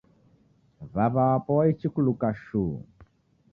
W'aw'a 0.93 1.25
wapo 1.29 1.51
waichi 1.59 1.87
kuluka 1.93 2.27
shuu 2.43 2.75